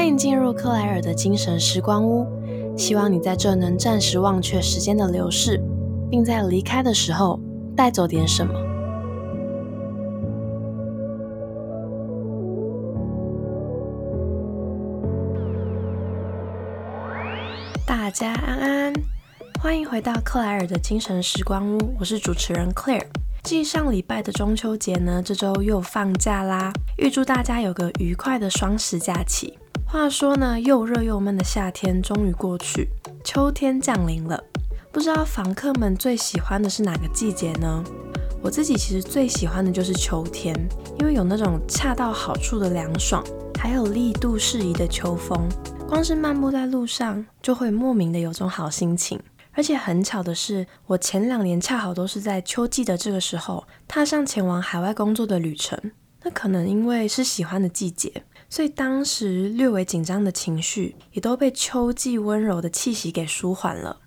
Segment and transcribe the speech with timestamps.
[0.00, 2.26] 欢迎进入克莱尔的精神时光屋，
[2.74, 5.62] 希望你在这能暂时忘却时间的流逝，
[6.10, 7.38] 并在离开的时候
[7.76, 8.54] 带走点什么。
[17.86, 18.92] 大家安安，
[19.62, 23.06] 欢迎回到克莱尔的精神时光屋，我是主持人 Claire。
[23.42, 29.58] 继上礼拜的中秋节呢，这周又放假啦，预祝大家有个愉快的双十假期。
[29.92, 32.88] 话说呢，又热又闷的夏天终于过去，
[33.24, 34.40] 秋天降临了。
[34.92, 37.82] 不知道房客们最喜欢的是哪个季节呢？
[38.40, 40.54] 我自己其实最喜欢的就是秋天，
[41.00, 43.20] 因为有那种恰到好处的凉爽，
[43.58, 45.36] 还有力度适宜的秋风。
[45.88, 49.20] 光是漫步在路上，就会莫名的有种好心情。
[49.54, 55.76] 而且很巧的是，我前两年恰好都是在秋季的这个时候踏上前往海外工作的旅程。
[56.22, 58.22] 那可能因为是喜欢的季节。
[58.50, 63.98] 所以当时略微紧张的情绪也都被秋季温柔的气息给舒缓了。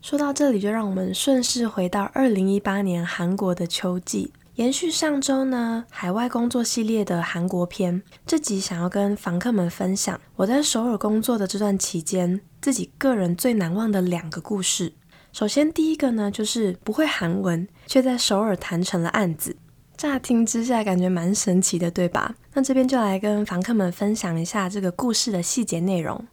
[0.00, 8.02] 说到这里，就让我们顺势回到二零一八年韩国的秋季，延续上周呢海外工作系列的韩国篇。
[8.26, 14.94] 这集想要跟房客们分享我在首尔工作的这段期间，自己个人最难忘的两个故事。
[15.34, 19.54] 首先第一个呢，就是不会韩文，却在首尔谈成了案子。
[20.00, 22.34] 乍听之下感觉蛮神奇的，对吧？
[22.54, 26.26] 那这边就来跟房客们分享一下这个故事的细节内容。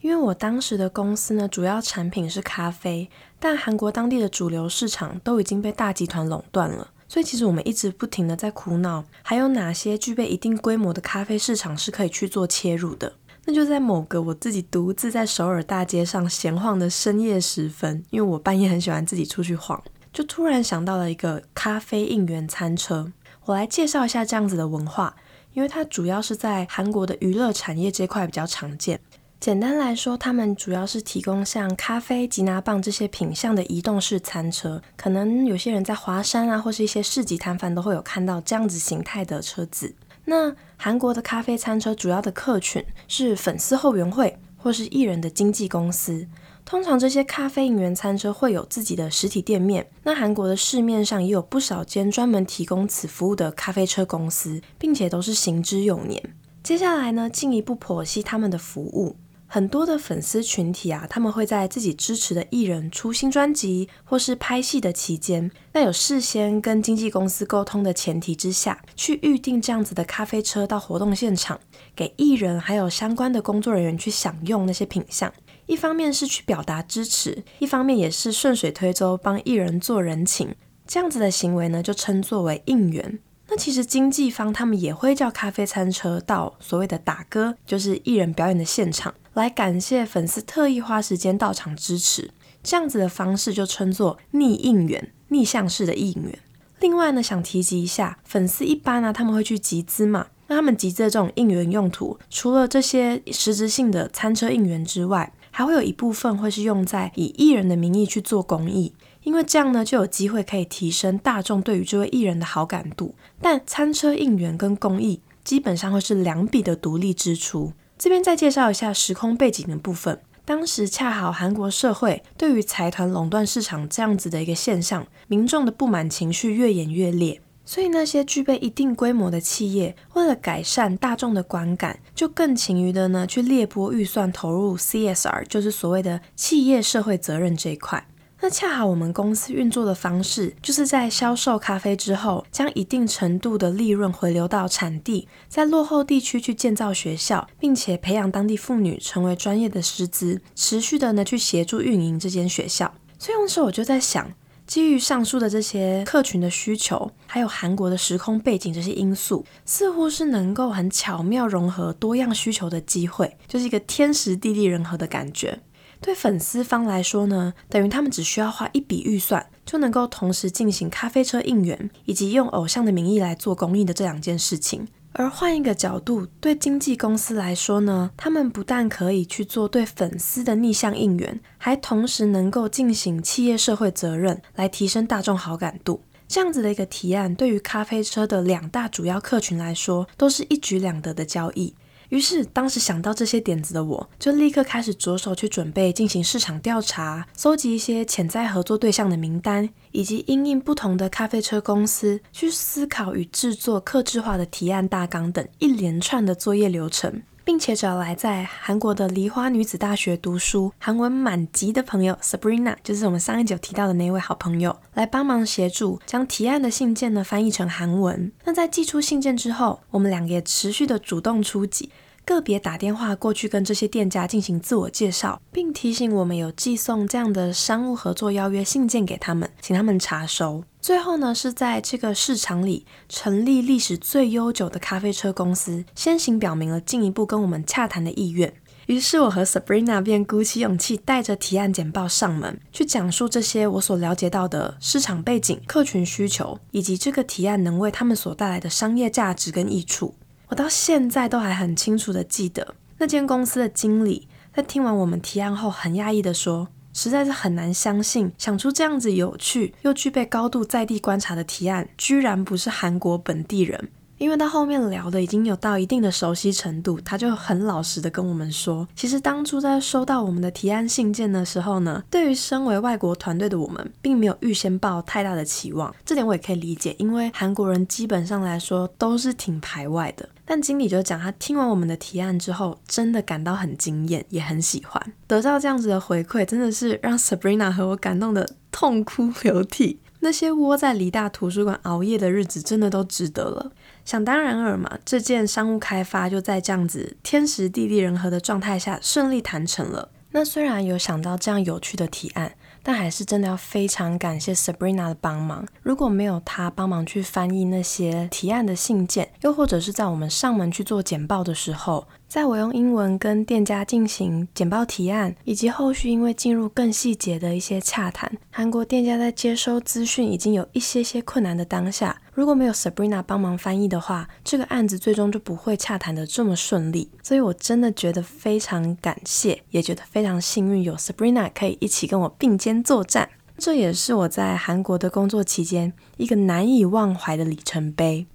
[0.00, 13.12] 因为我当时的公司呢，主要产品是咖啡，但韩国当地的主流市场都已经被大集团垄断了，所以其实我们一直不停的在苦恼，还有哪些具备一定规模的咖啡市场是可以去做切入的。
[13.44, 19.80] 那就在某个我自己独自在首尔大街上闲晃的深夜时分，因为我半夜很喜欢自己出去晃。
[20.12, 23.10] 就突然想到了一个咖啡应援餐车，
[23.46, 25.16] 我来介绍一下这样子的文化，
[25.54, 29.00] 因为它主要是在韩国的娱乐产业这块比较常见。
[29.40, 39.94] 简单来说，他们主要是提供像咖啡、吉拿棒这些品相的移动式餐车，可能有些人在华山啊，或是一些市集摊贩都会有看到这样子形态的车子。
[40.26, 46.28] 那韩国的咖啡餐车主要的客群是粉丝后援会或是艺人的经纪公司。
[46.64, 49.90] 通常这些咖啡应援餐车会有自己的实体店面。
[50.04, 56.34] 那韩国的市面上也有不少间专门提供此服务的咖啡车公司，并且都是行之有年。
[56.62, 59.16] 接下来呢，进一步剖析他们的服务。
[59.46, 71.60] 很多的粉丝群体啊，他们会在自己支持的艺人出新专辑或是拍戏的期间，在有事先跟经纪公司沟通的前提之下，去预定这样子的咖啡车到活动现场，
[71.94, 75.30] 给艺人还有相关的工作人员去享用那些品相。
[75.72, 80.54] 一方面是去表达支持，一方面也是顺水推舟帮艺人做人情，
[80.86, 83.18] 这样子的行为呢，就称作为应援。
[83.48, 96.38] 那其实经纪方他们也会叫咖啡餐车到所谓的打歌，就是艺人表演的现场，来感谢粉丝特意花时间到场支持，这样子的方式就称作逆应援，逆向式的应援。
[96.80, 100.26] 另外呢，想提及一下，粉丝一般呢他们会去集资嘛。
[100.48, 108.92] 那他们集资的这种应援用途，除了这些实质性的餐车应援之外，还会有一部分会是用在以艺人的名义去做公益，
[109.22, 113.14] 因为这样呢就有机会可以提升大众对于这位艺人的好感度。
[113.40, 117.72] 但餐车应援跟公益基本上会是两笔的独立支出。
[117.98, 127.40] 这边再介绍一下时空背景的部分，当时恰好韩国社会对于财团垄断市场这样子的一个现象，民众的不满情绪越演越烈。
[127.64, 138.06] 所以那些具备一定规模的企业，为了改善大众的观感，就更勤于的呢去列拨预算投入 CSR，就是所谓的企业社会责任这一块。
[138.40, 152.92] 那恰好我们公司运作的方式，就是在销售咖啡之后，将一定程度的利润回流到产地，在落后地区去建造学校，并且培养当地妇女成为专业的师资，持续的呢去协助运营这间学校。
[153.16, 154.32] 所以那时我就在想。
[154.66, 165.60] 基于上述的这些客群的需求，还有韩国的时空背景这些因素，似乎是能够很巧妙融合多样需求的机会，就是一个天时地利人和的感觉。
[166.00, 174.88] 对粉丝方来说呢，等于他们只需要花一笔预算，就能够同时进行咖啡车应援，以及用偶像的名义来做公益的这两件事情。
[175.14, 186.02] 而换一个角度，对经纪公司来说呢，他们不但可以去做对粉丝的逆向应援，还同时能够进行企业社会责任，来提升大众好感度。
[186.26, 191.74] 这样子的一个提案，对于咖啡车的两大主要客群来说，都是一举两得的交易。
[192.12, 207.22] 于是，当时想到这些点子的我，就立刻开始着手去准备进行市场调查，搜集一些潜在合作对象的名单，以及因应不同的咖啡车公司去思考与制作客制化的提案大纲等一连串的作业流程。
[207.44, 218.30] 并且找来在韩国的梨花女子大学读书、韩文满级的朋友 Sabrina，就是我们上一集提到的那位好朋友，来帮忙协助将提案的信件呢翻译成韩文。
[218.44, 221.90] 那在寄出信件之后，我们两个也持续的主动出击。
[222.24, 230.64] 个别打电话过去跟这些店家进行自我介绍，并提醒我们有寄送这样的商务合作邀约信件给他们，请他们查收。
[230.80, 238.52] 最后呢，是在这个市场里成立历史最悠久的咖啡车公司，先行表明了进一步跟我们洽谈的意愿。
[238.86, 250.16] 于是我和 Sabrina 便鼓起勇气，带着提案简报上门，去讲述这些我所了解到的市场背景、客群需求，以及这个提案能为他们所带来的商业价值跟益处。
[250.52, 263.88] 我到现在都还很清楚的记得，那间公司的经理在听完我们提案后，很讶异的说：“实在是很难相信，想出这样子有趣又具备高度在地观察的提案，居然不是韩国本地人。”
[264.22, 280.28] 因为他后面聊的已经有到一定的熟悉程度，他就很老实的跟我们说，其实当初在收到我们的提案信件的时候呢，对于身为外国团队的我们，并没有预先抱太大的期望，这点我也可以理解，因为韩国人基本上来说都是挺排外的。
[280.44, 289.98] 但经理就讲，他听完我们的提案之后，真的感到很惊艳，也很喜欢，得到这样子的回馈，真的是让 Sabrina 和我感动的痛哭流涕。
[290.24, 293.72] 那些窝在梨大图书馆熬夜的日子，真的都值得了。
[294.04, 300.10] 想当然尔嘛，这件商务开发就在这样子天时地利人和的状态下顺利谈成了。
[300.34, 305.66] 那虽然有想到这样有趣的提案，但还是真的要非常感谢 Sabrina 的帮忙。
[305.82, 327.10] 如果没有她帮忙去翻译那些提案的信件，又或者是在我们上门去做简报的时候，在我用英文跟店家进行简报提案，以及后续因为进入更细节的一些洽谈，韩国店家在接收资讯已经有一些些困难的当下，如果没有 Sabrina 帮忙翻译的话，这个案子最终就不会洽谈的这么顺利。
[327.22, 333.28] 所以我真的觉得非常感谢，也觉得非常幸运有 Sabrina 可以一起跟我并肩作战。
[333.58, 338.26] 这也是我在韩国的工作期间一个难以忘怀的里程碑。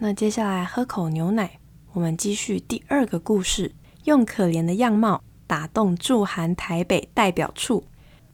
[0.00, 1.52] 那接下来喝口牛奶。
[1.94, 3.70] 我们继续第二个故事，
[4.02, 7.84] 用可怜的样貌打动驻韩台北代表处。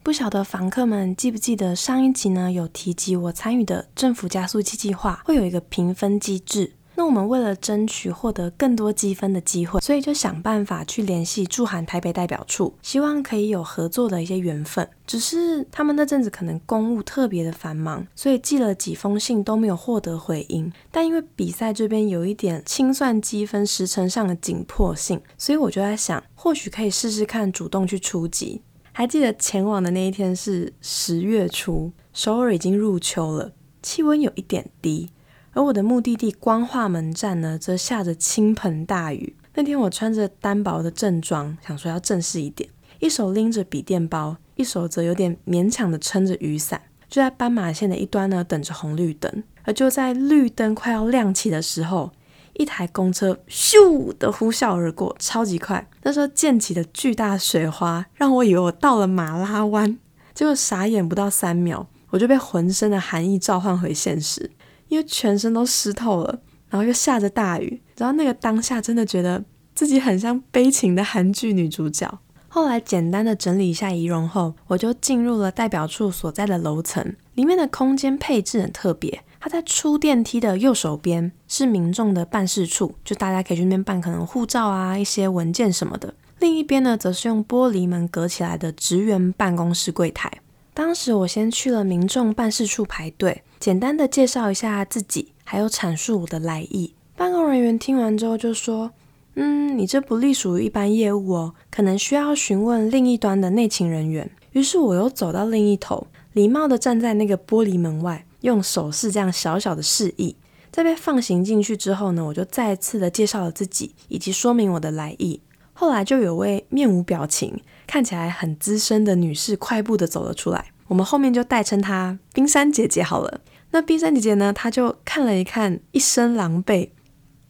[0.03, 2.51] 不晓得房客们记不记得上一集呢？
[2.51, 6.73] 有提及我参与的政府加速器计划会有一个评分机制。
[7.01, 14.87] 那我们为了争取获得更多积分的机会，所以就想办法去联系驻韩台北代表处，希望可以有合作的一些缘分。
[15.07, 20.71] 只是他们那阵子可能公务特别的繁忙，所以寄了几封信都没有获得回应。
[20.91, 28.61] 但因为比赛这边有一点清算积分时程上的紧迫性，所以我就在想，或许可以试试看主动去出击。
[28.93, 35.09] 还记得前往的那一天是十月初，首尔已经入秋了，气温有一点低。
[35.53, 39.35] 而我的目的地光化门站呢，则下着倾盆大雨。
[39.55, 42.71] 那天我穿着单薄的正装，想说要正式一点，
[43.01, 49.43] 一手拎着笔电包，一手则有点勉强的撑着雨伞，就在斑马线的一端呢，等着红绿灯。
[49.65, 52.13] 而就在绿灯快要亮起的时候，
[52.55, 55.89] 一台公车咻的呼啸而过，超级快。
[56.03, 59.99] 那时候溅起的巨大水花，让我以为我到了马拉湾，
[60.33, 64.51] 结果傻眼不到三秒，我就被浑身的寒意召唤回现实。
[64.91, 69.43] 因为全身都湿透了，然后又下着大雨，然后那个当下真的觉得
[69.75, 72.19] 自己很像悲情的韩剧女主角。
[72.49, 77.15] 后来简单的整理一下仪容后，我就进入了代表处所在的楼层。
[77.35, 86.13] 里面的空间配置很特别，它在出电梯的右手边是民众的办事处，就大家可以去那边办可能护照啊、一些文件什么的。
[86.41, 90.31] 另一边呢，则是用玻璃门隔起来的职员办公室柜台。
[90.75, 93.43] 当时我先去了民众办事处排队。
[93.61, 96.95] 简单的介绍一下自己，还有阐述我的来意。
[97.15, 98.91] 办公人员听完之后就说
[99.37, 110.35] ：“嗯，你这不隶属于一般业务哦，可能需要询问另一端的内勤人员。”于是我又走到另一头，礼貌的站在那个玻璃门外，用手势这样小小的示意。
[110.73, 115.39] 在被放行进去之后呢，我就再次的介绍了自己，以及说明我的来意。
[115.75, 120.65] 后来就有位面无表情、看起来很资深的女士快步的走了出来。
[120.91, 123.41] 我们后面就代称她冰山姐姐好了。
[123.71, 124.53] 那冰山姐姐呢？
[124.53, 126.91] 她就看了一看，一身狼狈，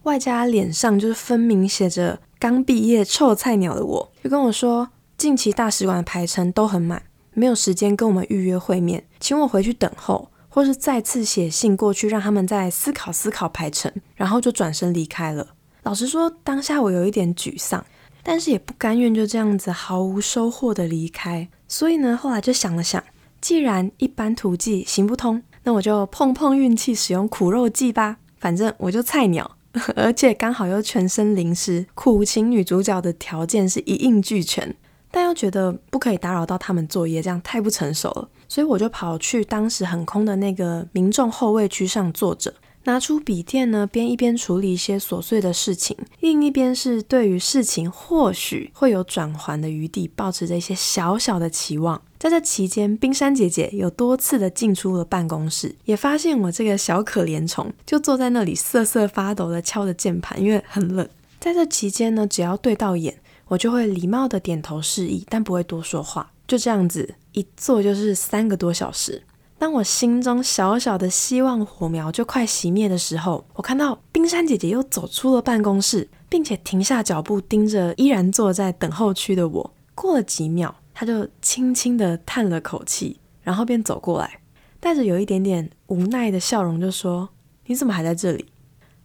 [0.03, 15.55] 外加脸上就是分明写着刚毕业臭菜鸟的我，就跟我说，近期大使馆的排程都很满，没有时间跟我们预约会面，请我回去等候，或是再次写信过去，让他们再思考思考排程，然后就转身离开了。
[15.85, 17.83] 老实说，当下我有一点沮丧，
[18.23, 23.03] 但是也不甘愿就这样子毫无收获的离开，所以呢，后来就想了想。
[23.41, 28.19] 既然一般途径行不通，那我就碰碰运气，使用苦肉计吧。
[28.39, 29.57] 反正我就菜鸟，
[29.97, 34.75] 而且刚好又全身淋湿，苦情女主角的条件是一应俱全，
[35.11, 42.55] 但又觉得不可以打扰到他们作业，这样太不成熟了，所以我就跑去当时很空的那个民众后卫区上坐着。
[42.85, 52.01] 拿出笔电呢，边一边处理一些琐碎的事情，另一边是对于事情或许会有转圜的余地，保持着一些小小的期望。
[52.19, 61.09] 在这期间，冰山姐姐有多次的进出了办公室，也发现我这个小可怜虫就坐在那里瑟瑟发抖的敲着键盘，因为很冷。
[61.39, 63.19] 在这期间呢，只要对到眼，
[63.49, 66.31] 我就会礼貌的点头示意，但不会多说话。
[66.47, 69.23] 就这样子一坐就是三个多小时。
[69.61, 79.75] 当我心中小小的希望火苗就快熄灭的时候，我看到冰山姐姐又走出了办公室，并且停下脚步，盯着依然坐在等候区的我。
[79.95, 84.41] 过了几秒，她就轻轻地叹了口气，然后便走过来，
[84.81, 87.29] 带着有一点点无奈的笑容，就说
[87.69, 88.47] ：“你怎么还在这里？”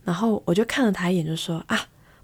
[0.05, 1.77] 然后我就看了她一眼，就说：“啊，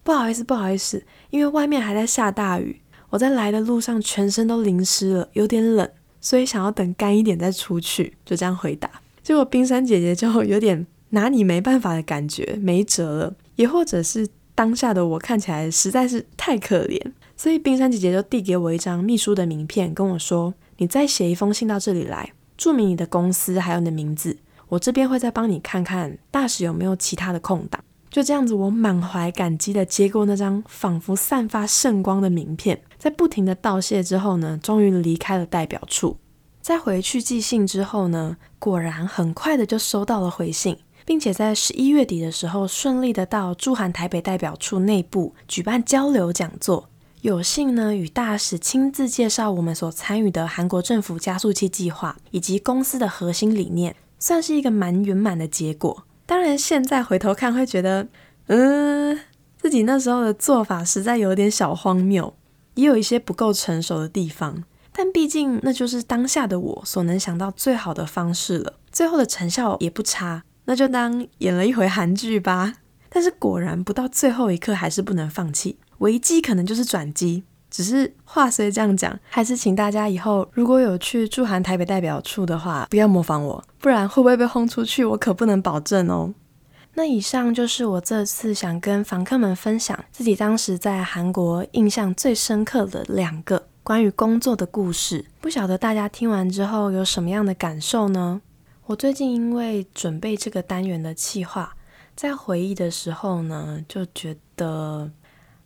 [0.03, 5.89] 不好意思，不好意思，因为外面还在下大雨，我在来的路上全身都淋湿了，有点冷。”
[6.22, 8.90] 所以想要等干一点再出去，就这样回答。
[9.22, 13.36] 结果冰山姐姐就有点拿你没办法的感觉，没辙了。
[13.56, 17.00] 也或者是当下的我看起来实在是太可怜，
[17.36, 24.38] 所以冰山姐姐就递给我一张秘书的名片，跟我说：“你再写一封信到这里来，注明你的公司还有你的名字，
[24.70, 36.18] 我这边会再帮你看看大使有没有其他的空档。”就这样子，我满怀感激的接过那张仿佛散发圣光的名片，在不停的道谢之后呢，终于离开了代表处。
[36.62, 46.89] 在回去寄信之后呢，果然很快的就收到了回信，并且在十一月底的时候，顺利的到驻韩台北代表处内部举办交流讲座，
[47.22, 56.03] 有幸呢与大使亲自介绍我们所参与的韩国政府加速器计划以及公司的核心理念，算是一个蛮圆满的结果。
[56.25, 58.08] 当然，现在回头看会觉得，
[58.48, 59.20] 嗯，
[59.58, 62.34] 自己那时候的做法实在有点小荒谬，
[62.75, 64.63] 也有一些不够成熟的地方。
[64.94, 72.74] 但毕竟那就是当下的我所能想到最好的方式了，最后的成效也不差，那就当演了一回韩剧吧。
[73.10, 77.44] 但是果然不到最后一刻还是不能放弃，危机可能就是转机。
[77.72, 83.63] 只是话虽这样讲，还是请大家以后如果有去驻韩台北代表处的话，不要模仿我。
[83.80, 85.04] 不然会不会被轰出去？
[85.04, 86.34] 我可不能保证哦。
[86.94, 95.25] 那以上就是我这次想跟房客们分享自己当时在韩国印象最深刻的两个关于工作的故事。
[95.40, 98.42] 不晓得大家听完之后有什么样的感受呢？
[98.88, 101.74] 我最近因为准备这个单元的企划，
[102.13, 105.10] 在回忆的时候呢，就觉得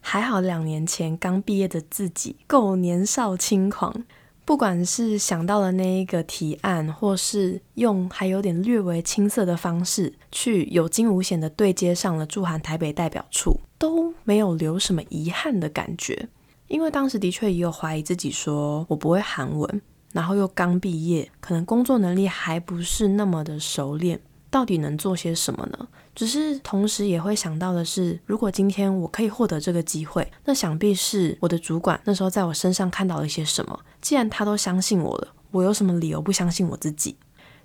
[0.07, 4.05] 还好，两年前刚毕业的自己够年少轻狂。
[4.45, 16.29] 不管是想到了那一个提案，或是用还有点略微青涩的方式去有惊无险的对接上了驻韩台北代表处，都没有留什么遗憾的感觉。
[16.67, 19.81] 因为当时的确也有怀疑自己，说我不会韩文，
[20.13, 24.21] 然后又刚毕业，可能工作能力还不是那么的熟练。
[24.51, 25.87] 到底能做些什么呢？
[26.15, 33.77] 只是同时也会想到的是，如果今天我可以获得这个机会，那想必是我的主管那时候在我身上看到了一些什么。
[34.01, 37.17] 既然他都相信我了，我有什么理由不相信我自己？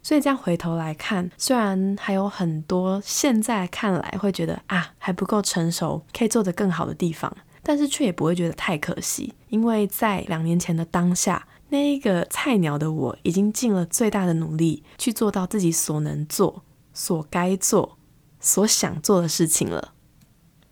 [0.02, 16.64] 所以这样回头来看，虽然还有很多现在看来会觉得啊还不够成熟，可以做得更好的地方，但是却也不会觉得太可惜，因为在两年前的当下，那一个菜鸟的我已经尽了最大的努力去做到自己所能做。
[16.92, 17.96] 所该做、
[18.40, 19.92] 所想做的事情了。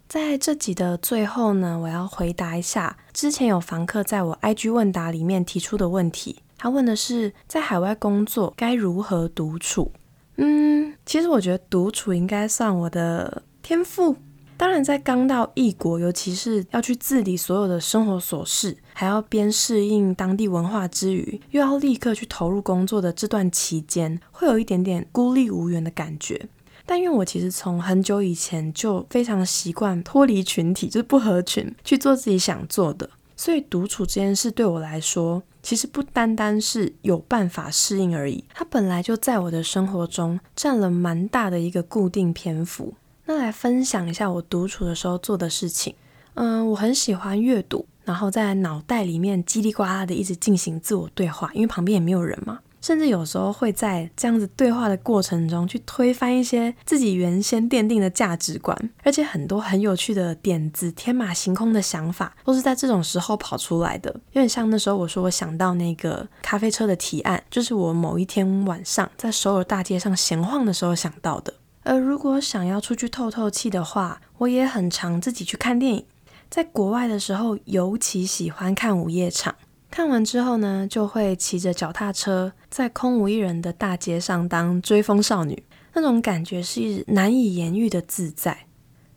[0.08, 6.40] 在这集的最后呢，我要回答一下之前有房客在我 IG 问答里面提出的问题。
[6.56, 9.92] 他问的是，在海外工作该如何独处？
[10.38, 14.16] 嗯，其实我觉得独处应该算我的天赋。
[14.56, 26.48] 当然，在刚到异国，尤其是要去自理所有的生活琐事，还要边适应当地文化之余，又要立刻去投入工作的这段期间，会有一点点孤立无援的感觉。
[26.88, 42.94] 但因为我其实从很久以前就非常习惯脱离群体，就是不合群，去做自己想做的，所以独处这件事对我来说，其实不单单是有办法适应而已，它本来就在我的生活中占了蛮大的一个固定篇幅。
[43.26, 45.94] 那来分享一下我独处的时候做的事情。
[46.32, 52.60] 嗯，我很喜欢阅读，然后在脑袋里面叽里呱啦的一直进行自我对话，因为旁边也没有人嘛。
[52.88, 64.10] 甚至有时候会在这样子对话的过程中去推翻一些自己原先奠定的价值观，而且很多很有趣的点子、天马行空的想法都是在这种时候跑出来的。
[64.32, 71.52] 有点像那时候我说我想到那个咖啡车的提案，就是我某一天晚上在首尔大街上闲晃的时候想到的。
[71.82, 76.06] 而如果想要出去透透气的话，我也很常自己去看电影。
[76.48, 79.54] 在国外的时候，尤其喜欢看午夜场。
[79.90, 85.62] 看完之后呢，就会骑着脚踏车在空无一人的大街上当追风少女，
[85.94, 88.66] 那种感觉是难以言喻的自在。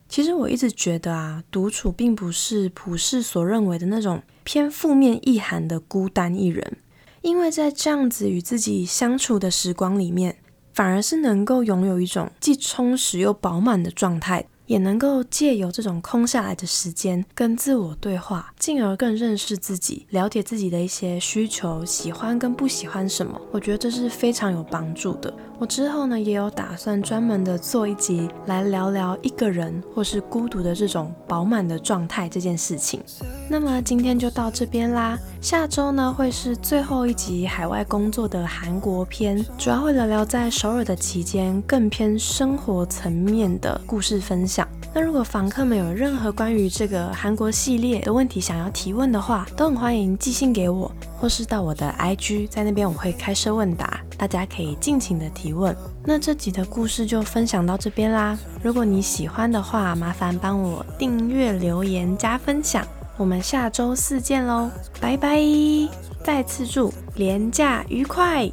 [0.07, 6.77] 其实我一直觉得啊，独处并不是普世所认为的那种偏负面意涵的孤单一人，
[7.21, 10.37] 因为在这样子与自己相处的时光里面，
[10.73, 14.47] 反而是能够拥有一种既充实又饱满的状态。
[14.71, 23.37] 也能够借由这种空下来的时间跟自我对话，进而更认识自己，了解自己的一些需求、喜欢跟不喜欢什么。
[23.51, 25.33] 我觉得这是非常有帮助的。
[25.61, 32.99] 我之后呢也有打算专门的做一集来聊聊一个人或是孤独的这种饱满的状态这件事情。
[33.47, 44.67] 那么今天就到这边啦，下周呢会是最后一集海外工作的韩国篇，主要会聊聊在首尔的期间更偏生活层面的故事分享。
[44.95, 55.75] 那如果房客们有任何关于这个韩国系列的问题想要提问的话，都很欢迎寄信给我，或是到我的 IG，在那边我会开设问答，大家可以尽情的提问。
[56.05, 58.37] 那这集的故事就分享到这边啦。
[58.61, 62.85] 如果你喜欢的话，麻烦帮我订阅、留言、加分享。
[63.17, 65.39] 我们下周四见喽，拜拜！
[66.23, 68.47] 再次祝廉价愉快。